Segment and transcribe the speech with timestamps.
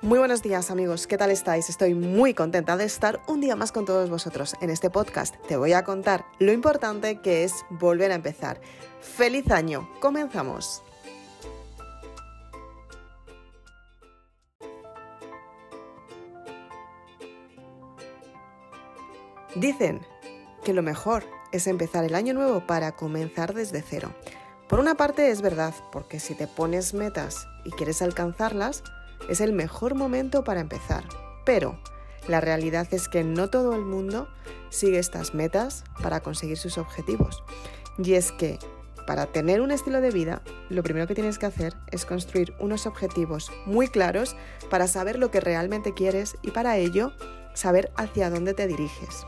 [0.00, 1.68] Muy buenos días amigos, ¿qué tal estáis?
[1.68, 4.54] Estoy muy contenta de estar un día más con todos vosotros.
[4.60, 8.60] En este podcast te voy a contar lo importante que es volver a empezar.
[9.00, 9.90] ¡Feliz año!
[9.98, 10.84] ¡Comenzamos!
[19.56, 20.06] Dicen
[20.62, 24.14] que lo mejor es empezar el año nuevo para comenzar desde cero.
[24.68, 28.84] Por una parte es verdad, porque si te pones metas y quieres alcanzarlas,
[29.28, 31.04] es el mejor momento para empezar.
[31.44, 31.78] Pero
[32.28, 34.28] la realidad es que no todo el mundo
[34.70, 37.42] sigue estas metas para conseguir sus objetivos.
[37.96, 38.58] Y es que
[39.06, 42.86] para tener un estilo de vida, lo primero que tienes que hacer es construir unos
[42.86, 44.36] objetivos muy claros
[44.68, 47.12] para saber lo que realmente quieres y para ello
[47.54, 49.24] saber hacia dónde te diriges.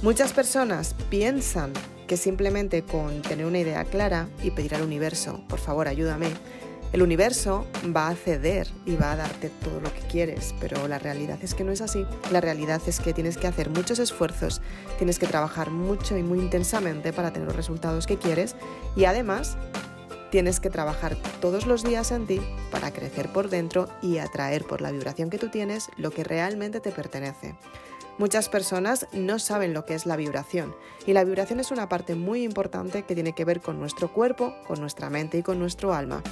[0.00, 1.72] Muchas personas piensan
[2.06, 6.28] que simplemente con tener una idea clara y pedir al universo, por favor, ayúdame,
[6.92, 10.98] el universo va a ceder y va a darte todo lo que quieres, pero la
[10.98, 12.06] realidad es que no es así.
[12.30, 14.62] La realidad es que tienes que hacer muchos esfuerzos,
[14.96, 18.56] tienes que trabajar mucho y muy intensamente para tener los resultados que quieres
[18.96, 19.58] y además
[20.30, 22.40] tienes que trabajar todos los días en ti
[22.70, 26.80] para crecer por dentro y atraer por la vibración que tú tienes lo que realmente
[26.80, 27.54] te pertenece.
[28.18, 30.74] Muchas personas no saben lo que es la vibración
[31.06, 34.54] y la vibración es una parte muy importante que tiene que ver con nuestro cuerpo,
[34.66, 36.22] con nuestra mente y con nuestro alma.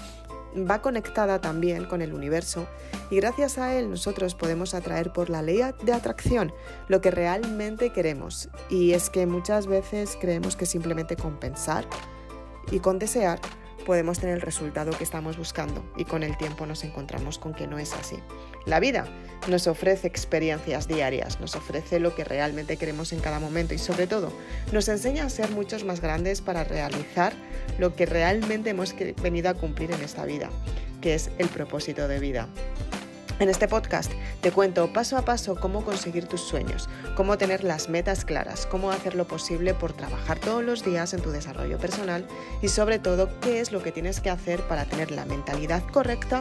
[0.58, 2.66] Va conectada también con el universo
[3.10, 6.52] y gracias a él nosotros podemos atraer por la ley de atracción
[6.88, 8.48] lo que realmente queremos.
[8.70, 11.86] Y es que muchas veces creemos que simplemente con pensar
[12.70, 13.40] y con desear
[13.86, 17.68] podemos tener el resultado que estamos buscando y con el tiempo nos encontramos con que
[17.68, 18.16] no es así.
[18.66, 19.06] La vida
[19.48, 24.08] nos ofrece experiencias diarias, nos ofrece lo que realmente queremos en cada momento y sobre
[24.08, 24.32] todo
[24.72, 27.32] nos enseña a ser muchos más grandes para realizar
[27.78, 30.50] lo que realmente hemos venido a cumplir en esta vida,
[31.00, 32.48] que es el propósito de vida.
[33.38, 37.90] En este podcast te cuento paso a paso cómo conseguir tus sueños, cómo tener las
[37.90, 42.26] metas claras, cómo hacer lo posible por trabajar todos los días en tu desarrollo personal
[42.62, 46.40] y sobre todo qué es lo que tienes que hacer para tener la mentalidad correcta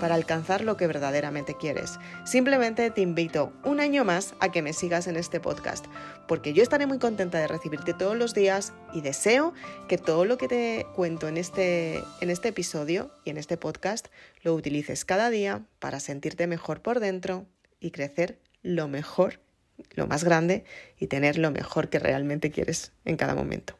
[0.00, 1.98] para alcanzar lo que verdaderamente quieres.
[2.24, 5.86] Simplemente te invito un año más a que me sigas en este podcast,
[6.28, 9.52] porque yo estaré muy contenta de recibirte todos los días y deseo
[9.88, 14.08] que todo lo que te cuento en este, en este episodio y en este podcast
[14.42, 17.46] lo utilices cada día para sentirte mejor por dentro
[17.78, 19.38] y crecer lo mejor,
[19.94, 20.64] lo más grande
[20.98, 23.78] y tener lo mejor que realmente quieres en cada momento.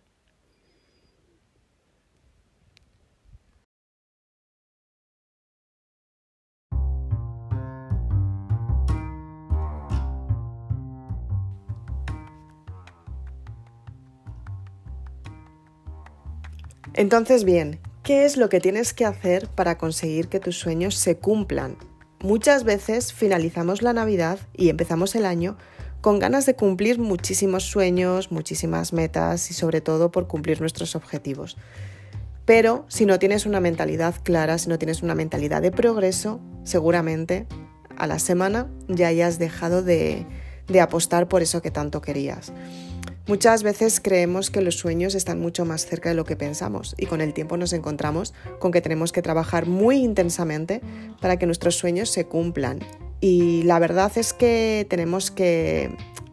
[16.94, 21.19] Entonces, bien, ¿qué es lo que tienes que hacer para conseguir que tus sueños se
[21.19, 21.77] cumplan?
[22.26, 25.56] Muchas veces finalizamos la Navidad y empezamos el año
[26.00, 31.56] con ganas de cumplir muchísimos sueños, muchísimas metas y sobre todo por cumplir nuestros objetivos.
[32.44, 37.47] Pero si no tienes una mentalidad clara, si no tienes una mentalidad de progreso, seguramente
[37.97, 40.26] a la semana ya hayas dejado de,
[40.66, 42.53] de apostar por eso que tanto querías.
[43.28, 47.06] Muchas veces creemos que los sueños están mucho más cerca de lo que pensamos y
[47.06, 50.81] con el tiempo nos encontramos con que tenemos que trabajar muy intensamente
[51.20, 52.78] para que nuestros sueños se cumplan.
[53.20, 55.91] Y la verdad es que tenemos que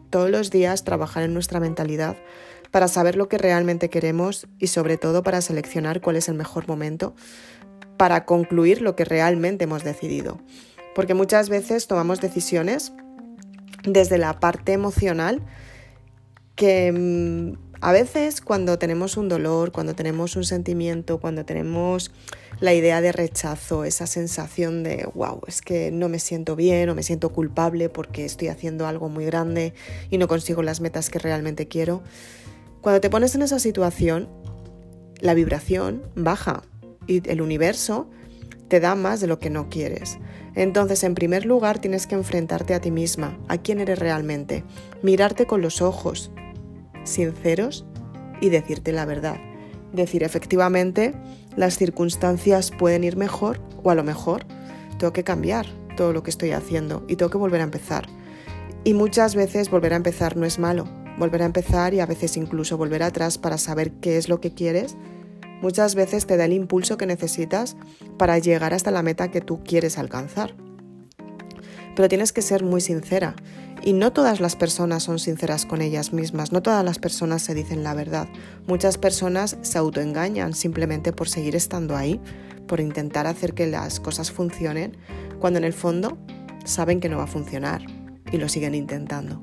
[0.08, 2.16] todos los días trabajar en nuestra mentalidad
[2.70, 6.68] para saber lo que realmente queremos y sobre todo para seleccionar cuál es el mejor
[6.68, 7.16] momento
[7.96, 10.38] para concluir lo que realmente hemos decidido.
[10.94, 12.92] Porque muchas veces tomamos decisiones
[13.82, 15.42] desde la parte emocional
[16.56, 22.12] que mm, a veces cuando tenemos un dolor, cuando tenemos un sentimiento, cuando tenemos
[22.60, 26.94] la idea de rechazo, esa sensación de, wow, es que no me siento bien o
[26.94, 29.74] me siento culpable porque estoy haciendo algo muy grande
[30.10, 32.02] y no consigo las metas que realmente quiero,
[32.80, 34.28] cuando te pones en esa situación,
[35.20, 36.62] la vibración baja
[37.06, 38.08] y el universo
[38.68, 40.18] te da más de lo que no quieres.
[40.54, 44.64] Entonces, en primer lugar, tienes que enfrentarte a ti misma, a quién eres realmente,
[45.02, 46.30] mirarte con los ojos,
[47.04, 47.86] sinceros
[48.40, 49.36] y decirte la verdad.
[49.92, 51.14] Decir, efectivamente,
[51.56, 54.44] las circunstancias pueden ir mejor o a lo mejor
[54.98, 55.66] tengo que cambiar
[55.96, 58.06] todo lo que estoy haciendo y tengo que volver a empezar.
[58.82, 60.88] Y muchas veces volver a empezar no es malo.
[61.16, 64.52] Volver a empezar y a veces incluso volver atrás para saber qué es lo que
[64.52, 64.96] quieres,
[65.62, 67.76] muchas veces te da el impulso que necesitas
[68.18, 70.56] para llegar hasta la meta que tú quieres alcanzar.
[71.94, 73.36] Pero tienes que ser muy sincera
[73.84, 77.54] y no todas las personas son sinceras con ellas mismas, no todas las personas se
[77.54, 78.28] dicen la verdad.
[78.66, 82.18] Muchas personas se autoengañan simplemente por seguir estando ahí,
[82.66, 84.96] por intentar hacer que las cosas funcionen,
[85.38, 86.16] cuando en el fondo
[86.64, 87.82] saben que no va a funcionar
[88.32, 89.42] y lo siguen intentando.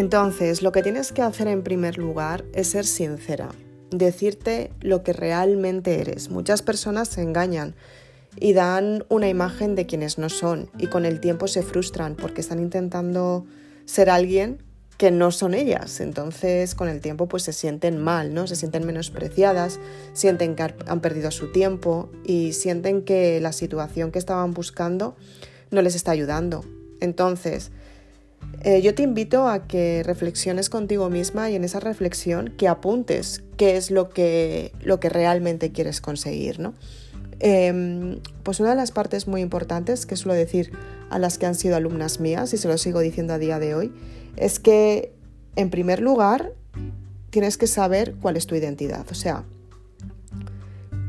[0.00, 3.50] Entonces, lo que tienes que hacer en primer lugar es ser sincera,
[3.90, 6.30] decirte lo que realmente eres.
[6.30, 7.74] Muchas personas se engañan
[8.38, 12.40] y dan una imagen de quienes no son y con el tiempo se frustran porque
[12.40, 13.44] están intentando
[13.84, 14.62] ser alguien
[14.96, 16.00] que no son ellas.
[16.00, 18.46] Entonces, con el tiempo pues se sienten mal, ¿no?
[18.46, 19.80] Se sienten menospreciadas,
[20.14, 25.14] sienten que han perdido su tiempo y sienten que la situación que estaban buscando
[25.70, 26.64] no les está ayudando.
[27.00, 27.70] Entonces,
[28.62, 33.42] eh, yo te invito a que reflexiones contigo misma y en esa reflexión que apuntes
[33.56, 36.74] qué es lo que, lo que realmente quieres conseguir, ¿no?
[37.38, 40.72] Em, pues una de las partes muy importantes que suelo decir
[41.08, 43.74] a las que han sido alumnas mías, y se lo sigo diciendo a día de
[43.74, 43.92] hoy,
[44.36, 45.14] es que
[45.56, 46.52] en primer lugar
[47.30, 49.44] tienes que saber cuál es tu identidad, o sea,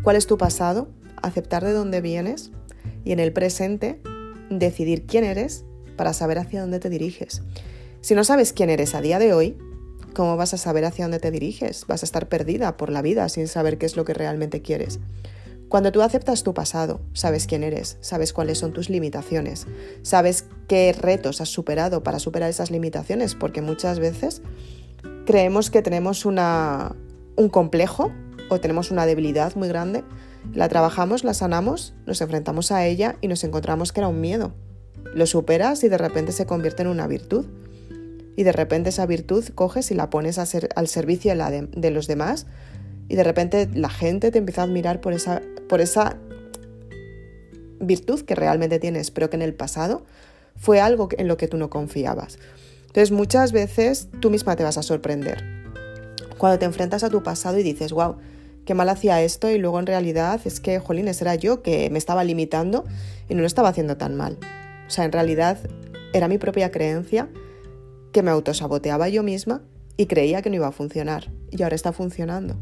[0.03, 0.87] cuál es tu pasado,
[1.21, 2.51] aceptar de dónde vienes
[3.03, 3.99] y en el presente
[4.49, 5.65] decidir quién eres
[6.01, 7.43] para saber hacia dónde te diriges.
[8.01, 9.55] Si no sabes quién eres a día de hoy,
[10.15, 11.85] ¿cómo vas a saber hacia dónde te diriges?
[11.85, 14.99] Vas a estar perdida por la vida sin saber qué es lo que realmente quieres.
[15.69, 19.67] Cuando tú aceptas tu pasado, sabes quién eres, sabes cuáles son tus limitaciones,
[20.01, 24.41] sabes qué retos has superado para superar esas limitaciones, porque muchas veces
[25.27, 26.95] creemos que tenemos una,
[27.35, 28.11] un complejo
[28.49, 30.03] o tenemos una debilidad muy grande,
[30.51, 34.51] la trabajamos, la sanamos, nos enfrentamos a ella y nos encontramos que era un miedo
[35.13, 37.45] lo superas y de repente se convierte en una virtud.
[38.35, 42.47] Y de repente esa virtud coges y la pones al servicio de, los demás
[43.09, 46.15] y de repente la gente te empieza a admirar por esa, por esa
[47.81, 50.05] virtud que realmente tienes, pero que en el pasado
[50.55, 52.39] fue algo en lo que tú no confiabas.
[52.87, 55.43] Entonces muchas veces tú misma te vas a sorprender.
[56.37, 58.15] Cuando te enfrentas a tu pasado y dices, wow,
[58.65, 61.97] qué mal hacía esto y luego en realidad es que, jolines, era yo que me
[61.97, 62.85] estaba limitando
[63.27, 64.37] y no lo estaba haciendo tan mal.
[64.91, 65.57] O sea, en realidad
[66.11, 67.29] era mi propia creencia
[68.11, 69.61] que me autosaboteaba yo misma
[69.95, 71.31] y creía que no iba a funcionar.
[71.49, 72.57] Y ahora está funcionando.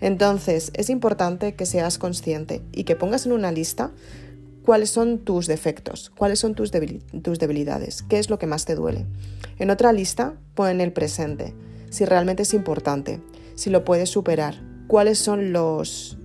[0.00, 3.90] Entonces, es importante que seas consciente y que pongas en una lista
[4.64, 9.04] cuáles son tus defectos, cuáles son tus, debilidades, qué es lo que más te duele.
[9.58, 11.52] En otra lista, pon el presente,
[11.90, 13.20] si realmente es importante,
[13.54, 14.54] si lo puedes superar,
[14.86, 16.16] cuáles son los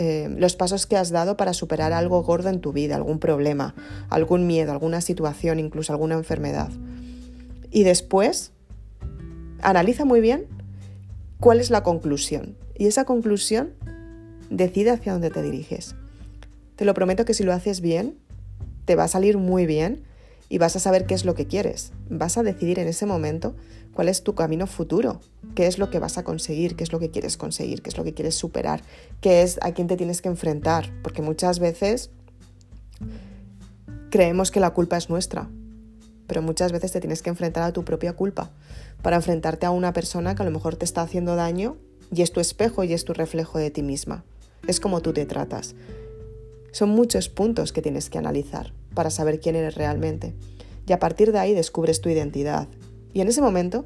[0.00, 3.74] eh, los pasos que has dado para superar algo gordo en tu vida, algún problema,
[4.10, 6.70] algún miedo, alguna situación, incluso alguna enfermedad.
[7.72, 8.52] Y después,
[9.60, 10.46] analiza muy bien
[11.40, 12.56] cuál es la conclusión.
[12.76, 13.74] Y esa conclusión
[14.50, 15.96] decide hacia dónde te diriges.
[16.76, 18.16] Te lo prometo que si lo haces bien,
[18.84, 20.04] te va a salir muy bien
[20.48, 21.92] y vas a saber qué es lo que quieres.
[22.08, 23.54] Vas a decidir en ese momento
[23.92, 25.20] cuál es tu camino futuro,
[25.54, 27.98] qué es lo que vas a conseguir, qué es lo que quieres conseguir, qué es
[27.98, 28.82] lo que quieres superar,
[29.20, 32.10] qué es a quién te tienes que enfrentar, porque muchas veces
[34.10, 35.48] creemos que la culpa es nuestra,
[36.26, 38.50] pero muchas veces te tienes que enfrentar a tu propia culpa
[39.02, 41.76] para enfrentarte a una persona que a lo mejor te está haciendo daño
[42.14, 44.24] y es tu espejo y es tu reflejo de ti misma.
[44.66, 45.74] Es como tú te tratas.
[46.72, 50.34] Son muchos puntos que tienes que analizar para saber quién eres realmente.
[50.84, 52.66] Y a partir de ahí descubres tu identidad.
[53.12, 53.84] Y en ese momento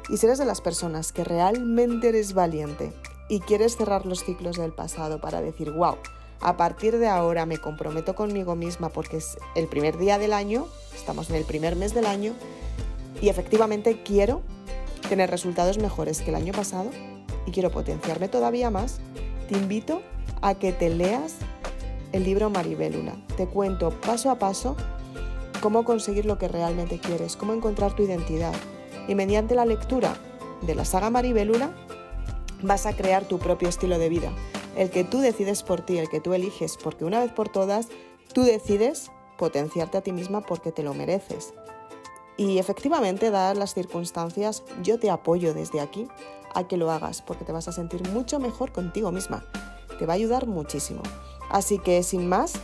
[0.09, 2.93] Y si eres de las personas que realmente eres valiente
[3.29, 5.99] y quieres cerrar los ciclos del pasado para decir, wow,
[6.41, 10.67] a partir de ahora me comprometo conmigo misma porque es el primer día del año,
[10.95, 12.33] estamos en el primer mes del año
[13.21, 14.43] y efectivamente quiero
[15.09, 16.91] tener resultados mejores que el año pasado
[17.47, 19.01] y quiero potenciarme todavía más,
[19.49, 20.03] te invito
[20.41, 21.35] a que te leas
[22.13, 23.17] el libro Maribélula.
[23.37, 24.77] Te cuento paso a paso
[25.61, 28.55] cómo conseguir lo que realmente quieres, cómo encontrar tu identidad.
[29.09, 30.15] Y mediante la lectura
[30.63, 31.71] de la saga Maribélula
[32.63, 34.33] vas a crear tu propio estilo de vida,
[34.77, 37.89] el que tú decides por ti, el que tú eliges, porque una vez por todas
[38.33, 41.55] tú decides potenciarte a ti misma porque te lo mereces.
[42.37, 46.09] Y efectivamente, dadas las circunstancias, yo te apoyo desde aquí
[46.55, 49.45] a que lo hagas porque te vas a sentir mucho mejor contigo misma.
[49.99, 51.03] Te va a ayudar muchísimo.
[51.51, 52.55] Así que sin más,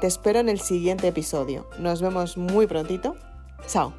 [0.00, 1.66] te espero en el siguiente episodio.
[1.78, 3.16] Nos vemos muy prontito.
[3.66, 3.92] Chao.